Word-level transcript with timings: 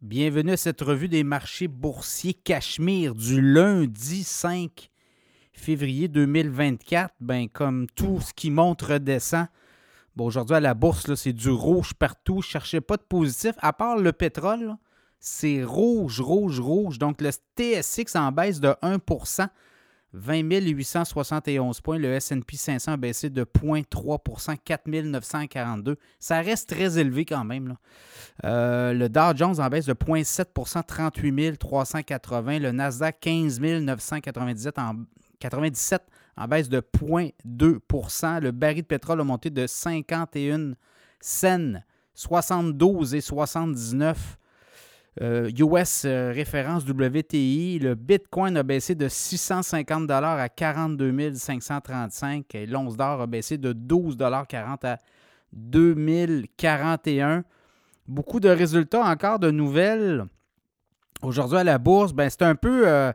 Bienvenue 0.00 0.52
à 0.52 0.56
cette 0.56 0.80
revue 0.80 1.08
des 1.08 1.24
marchés 1.24 1.66
boursiers 1.66 2.32
Cachemire 2.32 3.16
du 3.16 3.42
lundi 3.42 4.22
5 4.22 4.90
février 5.52 6.06
2024. 6.06 7.12
Ben, 7.18 7.48
comme 7.48 7.88
tout 7.96 8.20
ce 8.20 8.32
qui 8.32 8.52
monte 8.52 8.82
redescend. 8.82 9.48
Bon, 10.14 10.26
aujourd'hui 10.26 10.54
à 10.54 10.60
la 10.60 10.74
bourse, 10.74 11.12
c'est 11.16 11.32
du 11.32 11.50
rouge 11.50 11.94
partout. 11.94 12.42
Cherchais 12.42 12.80
pas 12.80 12.96
de 12.96 13.02
positif. 13.02 13.54
À 13.58 13.72
part 13.72 13.96
le 13.96 14.12
pétrole, 14.12 14.76
c'est 15.18 15.64
rouge, 15.64 16.20
rouge, 16.20 16.60
rouge. 16.60 17.00
Donc 17.00 17.20
le 17.20 17.30
TSX 17.30 18.14
en 18.14 18.30
baisse 18.30 18.60
de 18.60 18.76
1 18.82 19.00
20 20.12 20.42
871 20.42 21.80
points. 21.80 21.98
Le 21.98 22.18
SP 22.18 22.54
500 22.54 22.92
a 22.92 22.96
baissé 22.96 23.30
de 23.30 23.44
0,3% 23.44 24.56
4 24.64 24.88
942. 24.88 25.96
Ça 26.18 26.40
reste 26.40 26.70
très 26.70 26.98
élevé 26.98 27.24
quand 27.24 27.44
même. 27.44 27.76
Euh, 28.44 28.92
le 28.92 29.08
Dow 29.08 29.36
Jones 29.36 29.60
en 29.60 29.68
baisse 29.68 29.86
de 29.86 29.94
0,7% 29.94 30.84
38 30.84 31.58
380. 31.58 32.58
Le 32.60 32.72
Nasdaq 32.72 33.20
15 33.20 33.60
997 33.60 34.78
en, 34.78 34.94
97 35.40 36.02
en 36.36 36.48
baisse 36.48 36.68
de 36.68 36.80
0,2% 36.80 38.40
Le 38.40 38.50
baril 38.50 38.82
de 38.82 38.86
pétrole 38.86 39.20
a 39.20 39.24
monté 39.24 39.50
de 39.50 39.66
51 39.66 40.74
cents, 41.20 41.82
72 42.14 43.14
et 43.14 43.20
79 43.20 44.38
US 45.20 46.04
euh, 46.04 46.08
euh, 46.08 46.32
référence 46.32 46.84
WTI, 46.84 47.78
le 47.80 47.94
Bitcoin 47.94 48.56
a 48.56 48.62
baissé 48.62 48.94
de 48.94 49.08
650 49.08 50.10
à 50.10 50.48
42 50.48 51.34
535 51.34 52.54
et 52.54 52.66
l'once 52.66 52.96
d'or 52.96 53.20
a 53.22 53.26
baissé 53.26 53.58
de 53.58 53.72
12,40 53.72 54.86
à 54.86 54.98
2041. 55.52 57.44
Beaucoup 58.06 58.40
de 58.40 58.48
résultats, 58.48 59.02
encore 59.02 59.38
de 59.38 59.50
nouvelles. 59.50 60.24
Aujourd'hui 61.22 61.58
à 61.58 61.64
la 61.64 61.78
bourse, 61.78 62.12
ben, 62.12 62.30
c'est 62.30 62.42
un 62.42 62.54
peu. 62.54 62.86
Euh, 62.86 63.12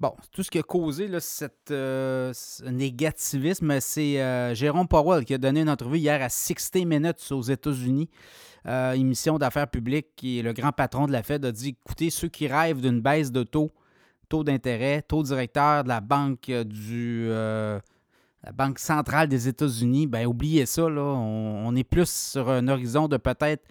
bon, 0.00 0.14
tout 0.32 0.42
ce 0.42 0.50
qui 0.50 0.58
a 0.58 0.62
causé 0.62 1.08
cette, 1.20 1.68
ce 1.68 2.64
négativisme, 2.68 3.80
c'est 3.80 4.54
Jérôme 4.54 4.88
Powell 4.88 5.24
qui 5.24 5.34
a 5.34 5.38
donné 5.38 5.60
une 5.62 5.70
entrevue 5.70 5.98
hier 5.98 6.22
à 6.22 6.28
60 6.28 6.84
Minutes 6.84 7.32
aux 7.32 7.42
États-Unis. 7.42 8.08
Euh, 8.66 8.92
émission 8.92 9.38
d'affaires 9.38 9.68
publiques, 9.68 10.08
qui 10.16 10.40
est 10.40 10.42
le 10.42 10.52
grand 10.52 10.72
patron 10.72 11.06
de 11.06 11.12
la 11.12 11.22
Fed, 11.22 11.44
a 11.44 11.52
dit 11.52 11.76
écoutez, 11.84 12.10
ceux 12.10 12.28
qui 12.28 12.48
rêvent 12.48 12.80
d'une 12.80 13.00
baisse 13.00 13.30
de 13.30 13.44
taux, 13.44 13.70
taux 14.28 14.42
d'intérêt, 14.42 15.02
taux 15.02 15.22
directeur 15.22 15.84
de 15.84 15.88
la 15.88 16.00
Banque 16.00 16.50
du. 16.50 17.26
Euh, 17.28 17.78
la 18.42 18.52
Banque 18.52 18.78
centrale 18.78 19.28
des 19.28 19.48
États-Unis, 19.48 20.06
ben 20.06 20.26
oubliez 20.26 20.66
ça, 20.66 20.88
là, 20.88 21.02
on, 21.02 21.74
est 21.74 21.84
plus 21.84 22.08
sur 22.08 22.48
un 22.48 22.68
horizon 22.68 23.08
de 23.08 23.16
peut-être 23.16 23.64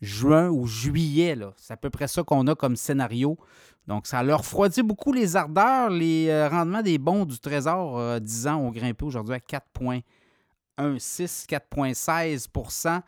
juin 0.00 0.48
ou 0.48 0.66
juillet. 0.66 1.36
C'est 1.56 1.72
à 1.72 1.76
peu 1.76 1.90
près 1.90 2.08
ça 2.08 2.22
qu'on 2.22 2.46
a 2.46 2.54
comme 2.54 2.76
scénario. 2.76 3.38
Donc, 3.86 4.06
ça 4.06 4.22
leur 4.22 4.40
refroidit 4.40 4.82
beaucoup 4.82 5.12
les 5.12 5.36
ardeurs. 5.36 5.90
Les 5.90 6.28
euh, 6.28 6.48
rendements 6.48 6.82
des 6.82 6.98
bons 6.98 7.24
du 7.24 7.38
Trésor 7.38 8.20
10 8.20 8.46
ans 8.46 8.56
ont 8.56 8.70
grimpé 8.70 9.04
aujourd'hui 9.04 9.34
à 9.34 9.38
4,16, 9.38 11.46
4,16% 11.46 13.02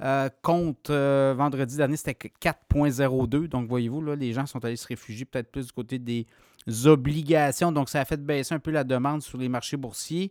euh, 0.00 0.28
compte 0.42 0.90
euh, 0.90 1.34
vendredi 1.36 1.76
dernier, 1.76 1.96
c'était 1.96 2.30
4,02. 2.40 3.48
Donc, 3.48 3.68
voyez-vous, 3.68 4.00
les 4.14 4.32
gens 4.32 4.46
sont 4.46 4.64
allés 4.64 4.76
se 4.76 4.86
réfugier 4.86 5.24
peut-être 5.24 5.50
plus 5.50 5.66
du 5.66 5.72
côté 5.72 5.98
des 5.98 6.26
obligations. 6.84 7.72
Donc, 7.72 7.88
ça 7.88 8.00
a 8.00 8.04
fait 8.04 8.24
baisser 8.24 8.54
un 8.54 8.60
peu 8.60 8.70
la 8.70 8.84
demande 8.84 9.22
sur 9.22 9.38
les 9.38 9.48
marchés 9.48 9.76
boursiers. 9.76 10.30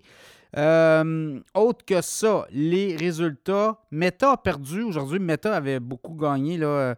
Euh, 0.56 1.40
autre 1.54 1.84
que 1.84 2.02
ça, 2.02 2.48
les 2.52 2.96
résultats. 2.96 3.82
Meta 3.92 4.32
a 4.32 4.38
perdu 4.38 4.84
aujourd'hui. 4.84 5.20
Meta 5.20 5.56
avait 5.56 5.80
beaucoup 5.80 6.14
gagné 6.14 6.58
là, 6.58 6.96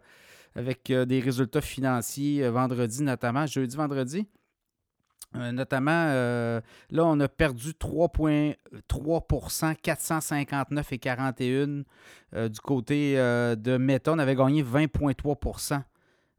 avec 0.54 0.92
des 0.92 1.20
résultats 1.20 1.60
financiers 1.60 2.48
vendredi, 2.48 3.02
notamment, 3.02 3.46
jeudi, 3.46 3.76
vendredi. 3.76 4.26
Euh, 5.36 5.52
notamment, 5.52 6.06
euh, 6.08 6.60
là, 6.90 7.04
on 7.04 7.20
a 7.20 7.28
perdu 7.28 7.72
3,3 7.72 9.76
459 9.76 10.92
et 10.92 10.98
41 10.98 11.84
euh, 12.34 12.48
du 12.48 12.58
côté 12.60 13.14
de 13.14 13.76
Meta. 13.76 14.12
On 14.12 14.18
avait 14.18 14.34
gagné 14.34 14.64
20,3% 14.64 15.82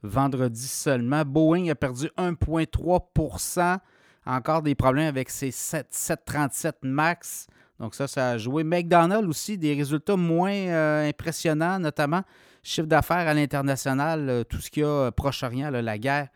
vendredi 0.03 0.67
seulement. 0.67 1.23
Boeing 1.23 1.69
a 1.69 1.75
perdu 1.75 2.09
1,3 2.17 3.79
Encore 4.25 4.61
des 4.61 4.75
problèmes 4.75 5.07
avec 5.07 5.29
ses 5.29 5.51
737 5.51 6.77
MAX. 6.83 7.47
Donc 7.79 7.95
ça, 7.95 8.07
ça 8.07 8.31
a 8.31 8.37
joué. 8.37 8.63
McDonald's 8.63 9.27
aussi, 9.27 9.57
des 9.57 9.73
résultats 9.73 10.15
moins 10.15 11.07
impressionnants, 11.07 11.79
notamment 11.79 12.21
chiffre 12.63 12.87
d'affaires 12.87 13.27
à 13.27 13.33
l'international, 13.33 14.45
tout 14.47 14.61
ce 14.61 14.69
qu'il 14.69 14.83
y 14.83 14.85
a 14.85 15.11
Proche-Orient, 15.11 15.71
la 15.71 15.97
guerre. 15.97 16.27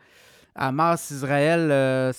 Hamas, 0.56 1.10
Israël, 1.10 2.12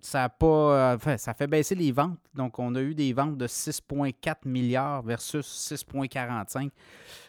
ça, 0.00 0.24
a 0.24 0.28
pas, 0.28 0.96
euh, 0.96 1.16
ça 1.18 1.34
fait 1.34 1.46
baisser 1.46 1.74
les 1.74 1.92
ventes. 1.92 2.18
Donc, 2.34 2.58
on 2.58 2.74
a 2.74 2.80
eu 2.80 2.94
des 2.94 3.12
ventes 3.12 3.36
de 3.36 3.46
6,4 3.46 4.46
milliards 4.46 5.02
versus 5.02 5.46
6,45 5.46 6.70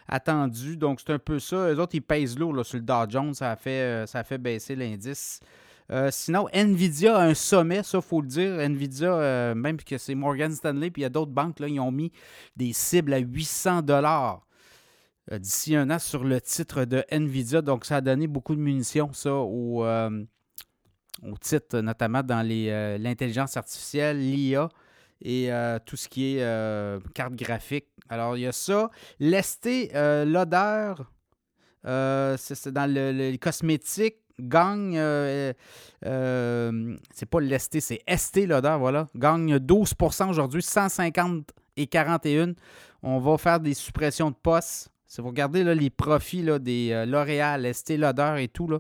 attendus. 0.08 0.78
Donc, 0.78 1.00
c'est 1.02 1.14
un 1.14 1.20
peu 1.20 1.40
ça. 1.40 1.70
Les 1.70 1.80
autres, 1.80 1.96
ils 1.96 2.02
pèsent 2.02 2.38
lourd 2.38 2.66
sur 2.66 2.78
le 2.78 2.84
Dow 2.84 3.10
Jones. 3.10 3.34
Ça 3.34 3.52
a 3.52 3.58
euh, 3.68 4.06
ça 4.06 4.24
fait 4.24 4.38
baisser 4.38 4.76
l'indice. 4.76 5.40
Euh, 5.92 6.10
sinon, 6.12 6.48
Nvidia 6.54 7.18
a 7.18 7.24
un 7.24 7.34
sommet, 7.34 7.84
ça, 7.84 7.98
il 7.98 8.02
faut 8.02 8.22
le 8.22 8.28
dire. 8.28 8.60
Nvidia, 8.60 9.54
même 9.56 9.78
que 9.78 9.98
c'est 9.98 10.16
Morgan 10.16 10.52
Stanley, 10.52 10.92
puis 10.92 11.02
il 11.02 11.04
y 11.04 11.06
a 11.06 11.10
d'autres 11.10 11.32
banques, 11.32 11.60
là, 11.60 11.68
ils 11.68 11.80
ont 11.80 11.92
mis 11.92 12.12
des 12.56 12.74
cibles 12.74 13.14
à 13.14 13.20
800 13.20 13.82
dollars 13.82 14.46
d'ici 15.32 15.76
un 15.76 15.90
an 15.92 16.00
sur 16.00 16.24
le 16.24 16.42
titre 16.42 16.86
de 16.86 17.04
Nvidia. 17.12 17.62
Donc, 17.62 17.86
ça 17.86 17.98
a 17.98 18.02
donné 18.02 18.28
beaucoup 18.28 18.56
de 18.56 18.62
munitions, 18.62 19.14
ça, 19.14 19.34
au 19.34 19.86
titre 21.40 21.80
notamment 21.80 22.24
dans 22.24 22.48
euh, 22.50 22.98
l'intelligence 22.98 23.58
artificielle, 23.58 24.20
l'IA 24.20 24.70
et 25.22 25.52
euh, 25.52 25.78
tout 25.86 25.96
ce 25.96 26.10
qui 26.10 26.36
est 26.36 26.44
euh, 26.44 27.00
carte 27.14 27.36
graphique. 27.36 27.86
Alors, 28.10 28.38
il 28.38 28.42
y 28.42 28.48
a 28.48 28.52
ça. 28.52 28.90
Lesté, 29.20 29.92
l'odeur, 30.26 31.12
c'est 31.84 32.70
dans 32.70 32.92
le, 32.92 33.12
les 33.12 33.38
cosmétiques, 33.38 34.18
gagne, 34.42 34.96
c'est 36.02 37.26
pas 37.30 37.40
lesté, 37.40 37.80
c'est 37.82 38.02
ST 38.08 38.48
voilà, 38.80 39.10
gagne 39.16 39.58
12% 39.58 40.30
aujourd'hui, 40.30 40.62
150 40.62 41.52
et 41.78 41.88
41. 41.88 42.54
On 43.04 43.20
va 43.20 43.38
faire 43.38 43.60
des 43.60 43.74
suppressions 43.74 44.30
de 44.30 44.36
postes. 44.36 44.90
Si 45.08 45.22
vous 45.22 45.28
regardez 45.28 45.64
là, 45.64 45.74
les 45.74 45.90
profits 45.90 46.44
là, 46.44 46.60
des 46.60 47.06
L'Oréal, 47.08 47.74
ST 47.74 47.98
l'odeur 47.98 48.38
et 48.38 48.48
tout, 48.48 48.68
là, 48.68 48.80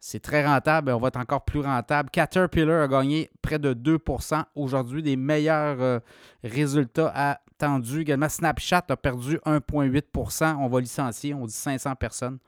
c'est 0.00 0.20
très 0.20 0.46
rentable. 0.46 0.92
On 0.92 0.98
va 0.98 1.08
être 1.08 1.18
encore 1.18 1.44
plus 1.44 1.60
rentable. 1.60 2.10
Caterpillar 2.10 2.82
a 2.82 2.88
gagné 2.88 3.30
près 3.42 3.58
de 3.58 3.74
2% 3.74 4.44
aujourd'hui, 4.54 5.02
des 5.02 5.16
meilleurs 5.16 5.80
euh, 5.80 5.98
résultats 6.44 7.12
attendus. 7.14 8.02
Également, 8.02 8.28
Snapchat 8.28 8.84
a 8.88 8.96
perdu 8.96 9.38
1,8% 9.44 10.56
On 10.60 10.68
va 10.68 10.80
licencier, 10.80 11.34
on 11.34 11.46
dit 11.46 11.52
500 11.52 11.96
personnes. 11.96 12.38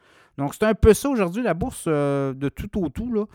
Donc, 0.40 0.54
c'est 0.54 0.64
un 0.64 0.72
peu 0.72 0.94
ça 0.94 1.10
aujourd'hui, 1.10 1.42
la 1.42 1.52
bourse 1.52 1.84
euh, 1.86 2.32
de 2.32 2.48
tout 2.48 2.82
au 2.82 2.88
tout. 2.88 3.12
Là. 3.12 3.26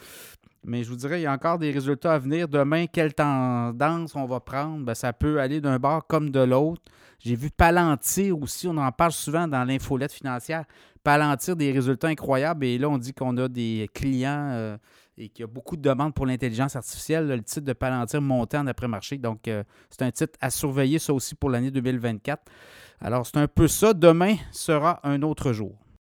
Mais 0.64 0.84
je 0.84 0.90
vous 0.90 0.96
dirais, 0.96 1.20
il 1.20 1.24
y 1.24 1.28
a 1.28 1.32
encore 1.32 1.60
des 1.60 1.70
résultats 1.70 2.16
à 2.16 2.18
venir. 2.18 2.48
Demain, 2.48 2.88
quelle 2.88 3.14
tendance 3.14 4.16
on 4.16 4.26
va 4.26 4.40
prendre? 4.40 4.84
Ben, 4.84 4.96
ça 4.96 5.14
peut 5.14 5.40
aller 5.40 5.62
d'un 5.62 5.78
bord 5.78 6.08
comme 6.08 6.32
de 6.32 6.40
l'autre. 6.40 6.82
J'ai 7.20 7.36
vu 7.36 7.52
Palantir 7.52 8.42
aussi, 8.42 8.68
on 8.68 8.78
en 8.78 8.92
parle 8.92 9.12
souvent 9.12 9.48
dans 9.48 9.64
l'infolette 9.66 10.14
financière. 10.14 10.66
Palantir 11.04 11.56
des 11.56 11.72
résultats 11.72 12.08
incroyables. 12.08 12.66
Et 12.66 12.80
là, 12.80 12.90
on 12.90 12.98
dit 12.98 13.14
qu'on 13.14 13.38
a 13.38 13.48
des 13.48 13.88
clients 13.94 14.50
euh, 14.54 14.76
et 15.16 15.30
qu'il 15.30 15.42
y 15.42 15.44
a 15.44 15.48
beaucoup 15.48 15.78
de 15.78 15.84
demandes 15.84 16.16
pour 16.16 16.26
l'intelligence 16.26 16.76
artificielle. 16.76 17.28
Le 17.28 17.44
titre 17.44 17.68
de 17.68 17.74
Palantir 17.74 18.20
monté 18.20 18.58
en 18.58 18.66
après-marché. 18.66 19.20
Donc, 19.20 19.48
euh, 19.48 19.64
c'est 19.92 20.02
un 20.02 20.12
titre 20.12 20.34
à 20.42 20.50
surveiller, 20.50 20.98
ça 20.98 21.14
aussi, 21.14 21.36
pour 21.36 21.52
l'année 21.52 21.70
2024. 21.70 22.42
Alors, 23.00 23.28
c'est 23.28 23.38
un 23.38 23.48
peu 23.48 23.68
ça. 23.68 23.94
Demain 23.94 24.38
sera 24.52 25.00
un 25.04 25.22
autre 25.22 25.54
jour. 25.54 25.85